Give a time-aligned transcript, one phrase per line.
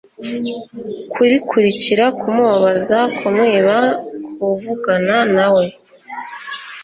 [1.11, 3.77] kurikurikira kumubabaza kumwiba
[4.33, 5.65] kuvugana nawe